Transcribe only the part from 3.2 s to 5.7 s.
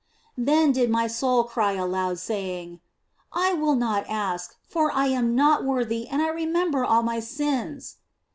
I will not ask, for I am not